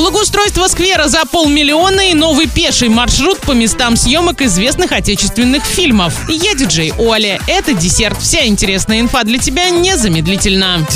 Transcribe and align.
Благоустройство 0.00 0.66
сквера 0.66 1.08
за 1.08 1.26
полмиллиона 1.26 2.08
и 2.08 2.14
новый 2.14 2.46
пеший 2.46 2.88
маршрут 2.88 3.38
по 3.40 3.52
местам 3.52 3.96
съемок 3.96 4.40
известных 4.40 4.92
отечественных 4.92 5.62
фильмов. 5.62 6.14
Я 6.26 6.54
диджей 6.54 6.94
Оля. 6.96 7.38
Это 7.46 7.74
десерт. 7.74 8.18
Вся 8.18 8.46
интересная 8.46 9.00
инфа 9.00 9.24
для 9.24 9.36
тебя 9.36 9.68
незамедлительно. 9.68 10.86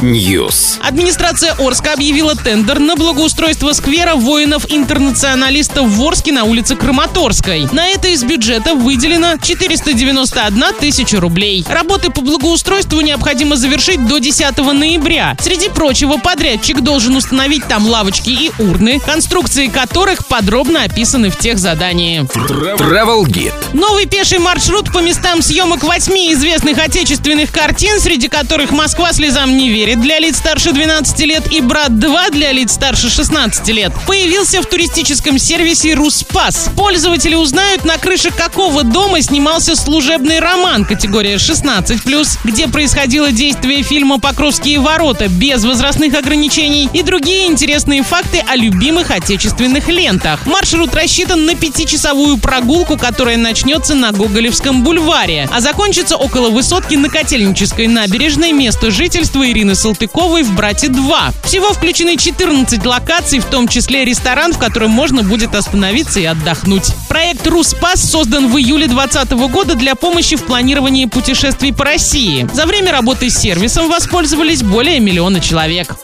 News. 0.00 0.78
Администрация 0.80 1.54
Орска 1.58 1.92
объявила 1.92 2.34
тендер 2.34 2.78
на 2.78 2.96
благоустройство 2.96 3.74
сквера 3.74 4.14
воинов-интернационалистов 4.14 5.86
в 5.86 6.02
Орске 6.02 6.32
на 6.32 6.44
улице 6.44 6.76
Краматорской. 6.76 7.68
На 7.72 7.88
это 7.88 8.08
из 8.08 8.24
бюджета 8.24 8.74
выделено 8.74 9.36
491 9.36 10.64
тысяча 10.80 11.20
рублей. 11.20 11.62
Работы 11.68 12.08
по 12.10 12.22
благоустройству 12.22 13.02
необходимо 13.02 13.56
завершить 13.56 14.06
до 14.06 14.16
10 14.18 14.56
ноября. 14.56 15.36
Среди 15.38 15.68
прочего, 15.68 16.16
подрядчик 16.16 16.80
должен 16.80 17.01
установить 17.10 17.66
там 17.66 17.86
лавочки 17.86 18.30
и 18.30 18.52
урны, 18.58 19.00
конструкции 19.00 19.66
которых 19.66 20.26
подробно 20.26 20.84
описаны 20.84 21.30
в 21.30 21.38
тех 21.38 21.58
задании. 21.58 22.22
Travel 22.22 23.24
Guide. 23.24 23.52
Новый 23.72 24.06
пеший 24.06 24.38
маршрут 24.38 24.92
по 24.92 24.98
местам 24.98 25.42
съемок 25.42 25.82
восьми 25.82 26.32
известных 26.32 26.78
отечественных 26.78 27.50
картин, 27.50 28.00
среди 28.00 28.28
которых 28.28 28.70
«Москва 28.70 29.12
слезам 29.12 29.56
не 29.56 29.70
верит» 29.70 30.00
для 30.00 30.18
лиц 30.18 30.36
старше 30.36 30.72
12 30.72 31.18
лет 31.20 31.52
и 31.52 31.60
«Брат 31.60 31.90
2» 31.90 32.30
для 32.30 32.52
лиц 32.52 32.72
старше 32.72 33.10
16 33.10 33.66
лет, 33.68 33.92
появился 34.06 34.62
в 34.62 34.66
туристическом 34.66 35.38
сервисе 35.38 35.94
«Руспас». 35.94 36.70
Пользователи 36.76 37.34
узнают, 37.34 37.84
на 37.84 37.98
крыше 37.98 38.30
какого 38.30 38.84
дома 38.84 39.20
снимался 39.22 39.74
служебный 39.74 40.38
роман 40.38 40.84
категория 40.84 41.36
16+, 41.36 42.38
где 42.44 42.68
происходило 42.68 43.32
действие 43.32 43.82
фильма 43.82 44.20
«Покровские 44.20 44.78
ворота» 44.80 45.28
без 45.28 45.64
возрастных 45.64 46.14
ограничений 46.14 46.88
и 46.92 47.02
другие 47.02 47.46
интересные 47.46 48.02
факты 48.02 48.42
о 48.46 48.56
любимых 48.56 49.10
отечественных 49.10 49.88
лентах. 49.88 50.46
Маршрут 50.46 50.94
рассчитан 50.94 51.46
на 51.46 51.54
пятичасовую 51.54 52.38
прогулку, 52.38 52.96
которая 52.96 53.36
начнется 53.36 53.94
на 53.94 54.12
Гоголевском 54.12 54.82
бульваре, 54.82 55.48
а 55.52 55.60
закончится 55.60 56.16
около 56.16 56.50
высотки 56.50 56.94
на 56.94 57.08
Котельнической 57.08 57.86
набережной, 57.86 58.52
место 58.52 58.90
жительства 58.90 59.48
Ирины 59.48 59.74
Салтыковой 59.74 60.42
в 60.42 60.54
«Брате-2». 60.54 61.34
Всего 61.44 61.72
включены 61.72 62.16
14 62.16 62.84
локаций, 62.84 63.38
в 63.38 63.46
том 63.46 63.68
числе 63.68 64.04
ресторан, 64.04 64.52
в 64.52 64.58
котором 64.58 64.90
можно 64.90 65.22
будет 65.22 65.54
остановиться 65.54 66.20
и 66.20 66.24
отдохнуть. 66.24 66.92
Проект 67.08 67.46
«Руспас» 67.46 68.02
создан 68.02 68.48
в 68.48 68.58
июле 68.58 68.86
2020 68.86 69.32
года 69.52 69.74
для 69.74 69.94
помощи 69.94 70.36
в 70.36 70.44
планировании 70.44 71.06
путешествий 71.06 71.72
по 71.72 71.84
России. 71.84 72.48
За 72.52 72.66
время 72.66 72.92
работы 72.92 73.30
с 73.30 73.38
сервисом 73.38 73.88
воспользовались 73.88 74.62
более 74.62 75.00
миллиона 75.00 75.40
человек. 75.40 75.94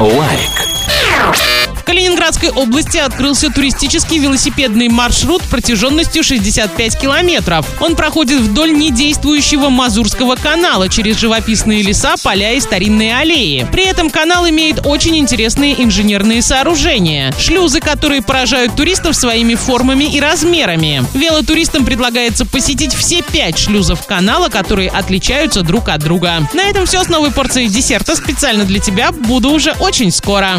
Лайк. 0.00 0.71
Калининградской 1.92 2.48
области 2.48 2.96
открылся 2.96 3.50
туристический 3.50 4.16
велосипедный 4.16 4.88
маршрут 4.88 5.42
протяженностью 5.42 6.24
65 6.24 6.98
километров. 6.98 7.66
Он 7.82 7.96
проходит 7.96 8.40
вдоль 8.40 8.72
недействующего 8.72 9.68
Мазурского 9.68 10.36
канала 10.36 10.88
через 10.88 11.18
живописные 11.18 11.82
леса, 11.82 12.14
поля 12.22 12.52
и 12.52 12.60
старинные 12.60 13.14
аллеи. 13.14 13.66
При 13.70 13.84
этом 13.84 14.08
канал 14.08 14.48
имеет 14.48 14.86
очень 14.86 15.18
интересные 15.18 15.82
инженерные 15.84 16.40
сооружения. 16.40 17.30
Шлюзы, 17.38 17.80
которые 17.80 18.22
поражают 18.22 18.74
туристов 18.74 19.14
своими 19.14 19.54
формами 19.54 20.04
и 20.04 20.18
размерами. 20.18 21.04
Велотуристам 21.12 21.84
предлагается 21.84 22.46
посетить 22.46 22.94
все 22.94 23.20
пять 23.20 23.58
шлюзов 23.58 24.06
канала, 24.06 24.48
которые 24.48 24.88
отличаются 24.88 25.60
друг 25.60 25.90
от 25.90 26.00
друга. 26.00 26.48
На 26.54 26.70
этом 26.70 26.86
все 26.86 27.04
с 27.04 27.10
новой 27.10 27.32
порцией 27.32 27.68
десерта 27.68 28.16
специально 28.16 28.64
для 28.64 28.80
тебя. 28.80 29.12
Буду 29.12 29.50
уже 29.50 29.72
очень 29.72 30.10
скоро. 30.10 30.58